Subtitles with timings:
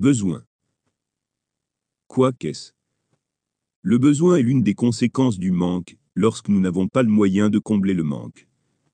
[0.00, 0.46] Besoin.
[2.06, 2.72] Quoi qu'est-ce
[3.82, 7.58] Le besoin est l'une des conséquences du manque, lorsque nous n'avons pas le moyen de
[7.58, 8.48] combler le manque.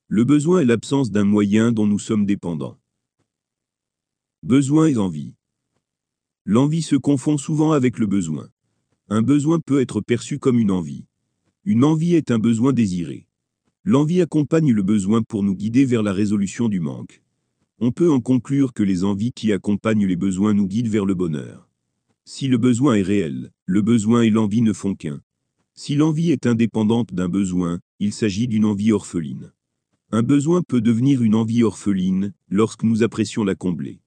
[0.09, 2.81] Le besoin est l'absence d'un moyen dont nous sommes dépendants.
[4.43, 5.37] Besoin et envie.
[6.45, 8.49] L'envie se confond souvent avec le besoin.
[9.09, 11.07] Un besoin peut être perçu comme une envie.
[11.63, 13.29] Une envie est un besoin désiré.
[13.85, 17.23] L'envie accompagne le besoin pour nous guider vers la résolution du manque.
[17.79, 21.15] On peut en conclure que les envies qui accompagnent les besoins nous guident vers le
[21.15, 21.69] bonheur.
[22.25, 25.21] Si le besoin est réel, le besoin et l'envie ne font qu'un.
[25.75, 29.53] Si l'envie est indépendante d'un besoin, il s'agit d'une envie orpheline.
[30.11, 34.01] Un besoin peut devenir une envie orpheline lorsque nous apprécions la combler.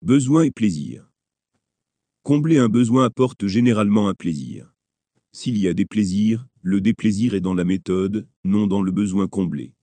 [0.00, 1.10] Besoin et plaisir.
[2.22, 4.72] Combler un besoin apporte généralement un plaisir.
[5.32, 9.26] S'il y a des plaisirs, le déplaisir est dans la méthode, non dans le besoin
[9.26, 9.74] comblé.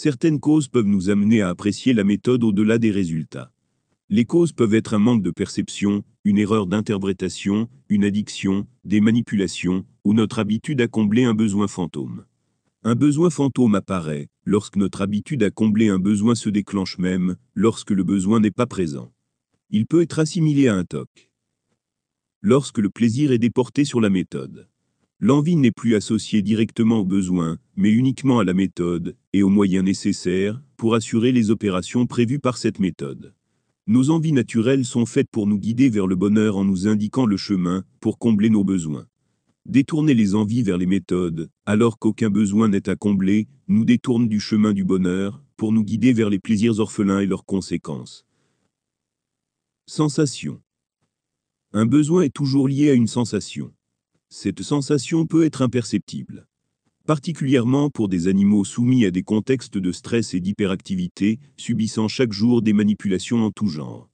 [0.00, 3.52] Certaines causes peuvent nous amener à apprécier la méthode au-delà des résultats.
[4.08, 9.84] Les causes peuvent être un manque de perception, une erreur d'interprétation, une addiction, des manipulations,
[10.04, 12.26] ou notre habitude à combler un besoin fantôme.
[12.84, 17.90] Un besoin fantôme apparaît, lorsque notre habitude à combler un besoin se déclenche même, lorsque
[17.90, 19.12] le besoin n'est pas présent.
[19.70, 21.32] Il peut être assimilé à un toc.
[22.40, 24.68] Lorsque le plaisir est déporté sur la méthode.
[25.20, 29.84] L'envie n'est plus associée directement au besoin, mais uniquement à la méthode, et aux moyens
[29.84, 33.34] nécessaires, pour assurer les opérations prévues par cette méthode.
[33.88, 37.36] Nos envies naturelles sont faites pour nous guider vers le bonheur en nous indiquant le
[37.36, 39.08] chemin, pour combler nos besoins.
[39.66, 44.38] Détourner les envies vers les méthodes, alors qu'aucun besoin n'est à combler, nous détourne du
[44.38, 48.24] chemin du bonheur, pour nous guider vers les plaisirs orphelins et leurs conséquences.
[49.86, 50.62] Sensation.
[51.72, 53.72] Un besoin est toujours lié à une sensation.
[54.30, 56.46] Cette sensation peut être imperceptible.
[57.06, 62.60] Particulièrement pour des animaux soumis à des contextes de stress et d'hyperactivité, subissant chaque jour
[62.60, 64.10] des manipulations en tout genre.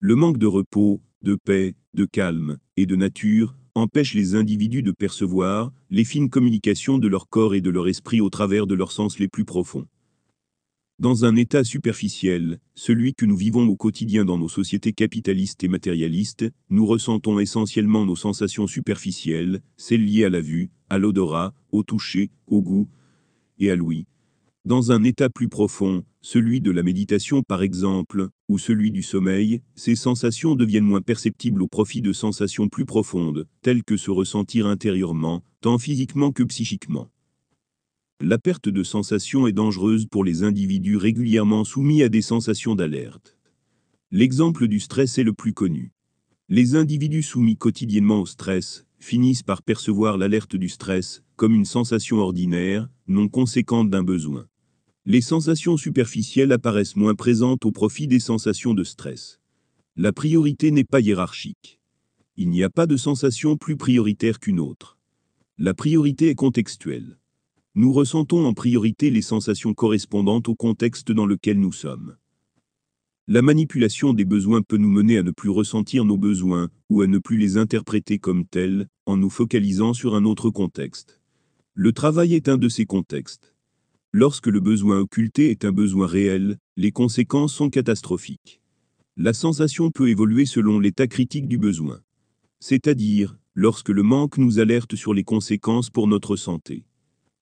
[0.00, 4.90] Le manque de repos, de paix, de calme et de nature empêche les individus de
[4.90, 8.90] percevoir les fines communications de leur corps et de leur esprit au travers de leurs
[8.90, 9.86] sens les plus profonds.
[11.02, 15.68] Dans un état superficiel, celui que nous vivons au quotidien dans nos sociétés capitalistes et
[15.68, 21.82] matérialistes, nous ressentons essentiellement nos sensations superficielles, celles liées à la vue, à l'odorat, au
[21.82, 22.88] toucher, au goût
[23.58, 24.06] et à l'ouïe.
[24.64, 29.60] Dans un état plus profond, celui de la méditation par exemple, ou celui du sommeil,
[29.74, 34.68] ces sensations deviennent moins perceptibles au profit de sensations plus profondes, telles que se ressentir
[34.68, 37.08] intérieurement, tant physiquement que psychiquement
[38.22, 43.36] la perte de sensation est dangereuse pour les individus régulièrement soumis à des sensations d'alerte.
[44.12, 45.90] L'exemple du stress est le plus connu.
[46.48, 52.18] Les individus soumis quotidiennement au stress finissent par percevoir l'alerte du stress comme une sensation
[52.18, 54.46] ordinaire, non conséquente d'un besoin.
[55.04, 59.40] Les sensations superficielles apparaissent moins présentes au profit des sensations de stress.
[59.96, 61.80] La priorité n'est pas hiérarchique.
[62.36, 64.96] Il n'y a pas de sensation plus prioritaire qu'une autre.
[65.58, 67.18] La priorité est contextuelle.
[67.74, 72.16] Nous ressentons en priorité les sensations correspondantes au contexte dans lequel nous sommes.
[73.28, 77.06] La manipulation des besoins peut nous mener à ne plus ressentir nos besoins, ou à
[77.06, 81.22] ne plus les interpréter comme tels, en nous focalisant sur un autre contexte.
[81.72, 83.54] Le travail est un de ces contextes.
[84.10, 88.60] Lorsque le besoin occulté est un besoin réel, les conséquences sont catastrophiques.
[89.16, 92.02] La sensation peut évoluer selon l'état critique du besoin.
[92.60, 96.84] C'est-à-dire, lorsque le manque nous alerte sur les conséquences pour notre santé.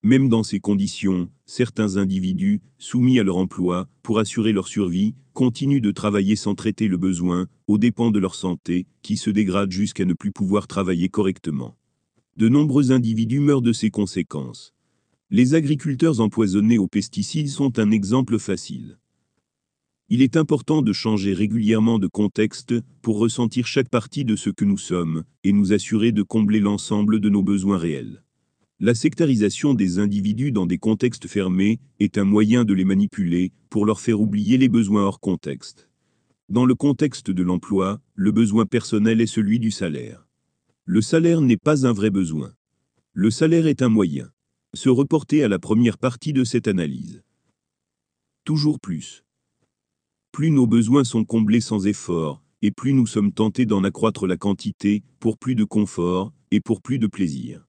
[0.03, 5.83] Même dans ces conditions, certains individus, soumis à leur emploi, pour assurer leur survie, continuent
[5.83, 10.07] de travailler sans traiter le besoin, aux dépens de leur santé, qui se dégrade jusqu'à
[10.07, 11.77] ne plus pouvoir travailler correctement.
[12.39, 14.73] De nombreux individus meurent de ces conséquences.
[15.29, 18.99] Les agriculteurs empoisonnés aux pesticides sont un exemple facile.
[20.09, 24.65] Il est important de changer régulièrement de contexte pour ressentir chaque partie de ce que
[24.65, 28.25] nous sommes et nous assurer de combler l'ensemble de nos besoins réels.
[28.83, 33.85] La sectarisation des individus dans des contextes fermés est un moyen de les manipuler pour
[33.85, 35.91] leur faire oublier les besoins hors contexte.
[36.49, 40.27] Dans le contexte de l'emploi, le besoin personnel est celui du salaire.
[40.87, 42.55] Le salaire n'est pas un vrai besoin.
[43.13, 44.31] Le salaire est un moyen.
[44.73, 47.23] Se reporter à la première partie de cette analyse.
[48.47, 49.25] Toujours plus.
[50.33, 54.39] Plus nos besoins sont comblés sans effort, et plus nous sommes tentés d'en accroître la
[54.39, 57.67] quantité, pour plus de confort, et pour plus de plaisir.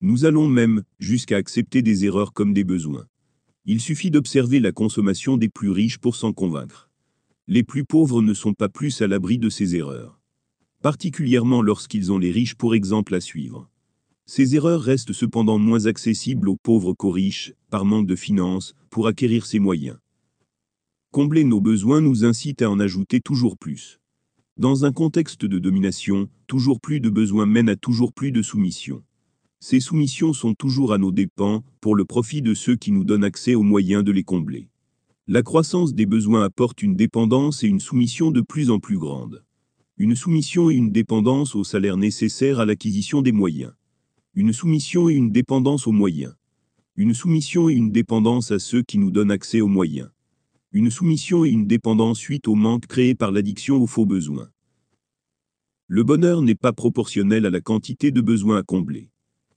[0.00, 3.06] Nous allons même jusqu'à accepter des erreurs comme des besoins.
[3.66, 6.90] Il suffit d'observer la consommation des plus riches pour s'en convaincre.
[7.46, 10.20] Les plus pauvres ne sont pas plus à l'abri de ces erreurs.
[10.82, 13.70] Particulièrement lorsqu'ils ont les riches pour exemple à suivre.
[14.26, 19.06] Ces erreurs restent cependant moins accessibles aux pauvres qu'aux riches, par manque de finances, pour
[19.06, 19.98] acquérir ces moyens.
[21.10, 24.00] Combler nos besoins nous incite à en ajouter toujours plus.
[24.56, 29.02] Dans un contexte de domination, toujours plus de besoins mènent à toujours plus de soumission.
[29.60, 33.24] Ces soumissions sont toujours à nos dépens, pour le profit de ceux qui nous donnent
[33.24, 34.68] accès aux moyens de les combler.
[35.26, 39.44] La croissance des besoins apporte une dépendance et une soumission de plus en plus grande.
[39.96, 43.72] Une soumission et une dépendance au salaire nécessaire à l'acquisition des moyens.
[44.34, 46.34] Une soumission et une dépendance aux moyens.
[46.96, 50.10] Une soumission et une dépendance à ceux qui nous donnent accès aux moyens
[50.74, 54.50] une soumission et une dépendance suite au manque créé par l'addiction aux faux besoins.
[55.86, 59.12] Le bonheur n'est pas proportionnel à la quantité de besoins à combler.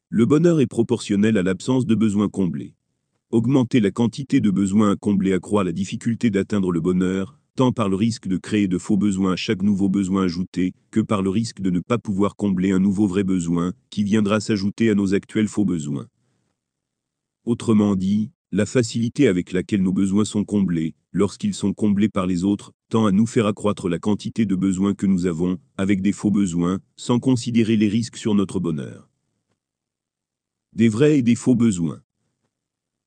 [0.09, 2.75] Le bonheur est proportionnel à l'absence de besoins comblés.
[3.29, 7.89] Augmenter la quantité de besoins à combler accroît la difficulté d'atteindre le bonheur, tant par
[7.89, 11.29] le risque de créer de faux besoins à chaque nouveau besoin ajouté, que par le
[11.29, 15.13] risque de ne pas pouvoir combler un nouveau vrai besoin, qui viendra s'ajouter à nos
[15.13, 16.07] actuels faux besoins.
[17.43, 22.45] Autrement dit, la facilité avec laquelle nos besoins sont comblés, lorsqu'ils sont comblés par les
[22.45, 26.13] autres, tend à nous faire accroître la quantité de besoins que nous avons, avec des
[26.13, 29.09] faux besoins, sans considérer les risques sur notre bonheur.
[30.77, 32.03] Des vrais et des faux besoins.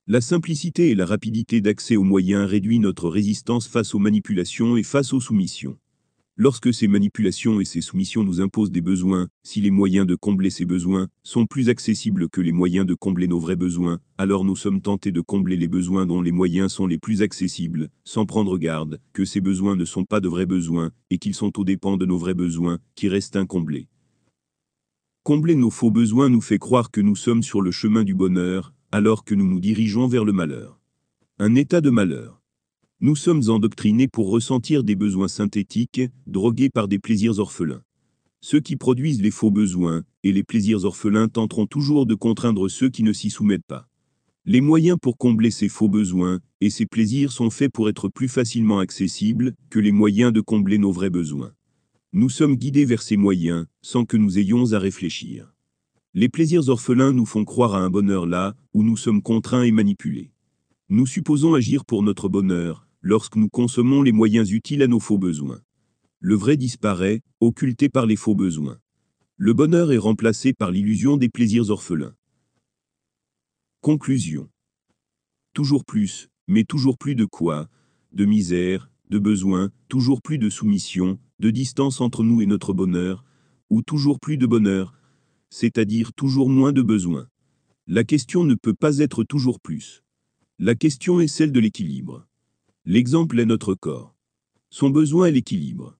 [0.08, 4.82] La simplicité et la rapidité d'accès aux moyens réduit notre résistance face aux manipulations et
[4.82, 5.78] face aux soumissions.
[6.34, 10.50] Lorsque ces manipulations et ces soumissions nous imposent des besoins, si les moyens de combler
[10.50, 14.56] ces besoins sont plus accessibles que les moyens de combler nos vrais besoins, alors nous
[14.56, 18.58] sommes tentés de combler les besoins dont les moyens sont les plus accessibles, sans prendre
[18.58, 21.96] garde que ces besoins ne sont pas de vrais besoins, et qu'ils sont aux dépens
[21.96, 23.86] de nos vrais besoins, qui restent incomblés.
[25.22, 28.72] Combler nos faux besoins nous fait croire que nous sommes sur le chemin du bonheur,
[28.90, 30.80] alors que nous nous dirigeons vers le malheur.
[31.38, 32.40] Un état de malheur.
[33.02, 37.82] Nous sommes endoctrinés pour ressentir des besoins synthétiques, drogués par des plaisirs orphelins.
[38.40, 42.88] Ceux qui produisent les faux besoins, et les plaisirs orphelins tenteront toujours de contraindre ceux
[42.88, 43.88] qui ne s'y soumettent pas.
[44.46, 48.28] Les moyens pour combler ces faux besoins, et ces plaisirs sont faits pour être plus
[48.28, 51.52] facilement accessibles, que les moyens de combler nos vrais besoins.
[52.12, 55.54] Nous sommes guidés vers ces moyens, sans que nous ayons à réfléchir.
[56.12, 59.70] Les plaisirs orphelins nous font croire à un bonheur là, où nous sommes contraints et
[59.70, 60.32] manipulés.
[60.88, 65.18] Nous supposons agir pour notre bonheur, lorsque nous consommons les moyens utiles à nos faux
[65.18, 65.60] besoins.
[66.18, 68.80] Le vrai disparaît, occulté par les faux besoins.
[69.36, 72.16] Le bonheur est remplacé par l'illusion des plaisirs orphelins.
[73.82, 74.50] Conclusion.
[75.54, 77.68] Toujours plus, mais toujours plus de quoi
[78.10, 83.24] De misère, de besoin, toujours plus de soumission, de distance entre nous et notre bonheur,
[83.70, 84.94] ou toujours plus de bonheur,
[85.48, 87.26] c'est-à-dire toujours moins de besoin.
[87.86, 90.02] La question ne peut pas être toujours plus.
[90.58, 92.26] La question est celle de l'équilibre.
[92.84, 94.14] L'exemple est notre corps.
[94.70, 95.96] Son besoin est l'équilibre.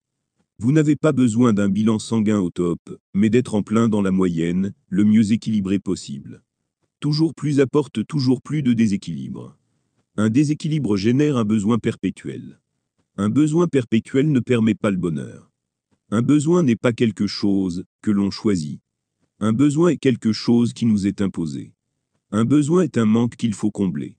[0.59, 2.79] Vous n'avez pas besoin d'un bilan sanguin au top,
[3.15, 6.43] mais d'être en plein dans la moyenne, le mieux équilibré possible.
[7.01, 9.57] Toujours plus apporte toujours plus de déséquilibre.
[10.17, 12.61] Un déséquilibre génère un besoin perpétuel.
[13.17, 15.51] Un besoin perpétuel ne permet pas le bonheur.
[16.11, 18.81] Un besoin n'est pas quelque chose que l'on choisit.
[19.41, 21.73] Un besoin est quelque chose qui nous est imposé.
[22.31, 24.17] Un besoin est un manque qu'il faut combler.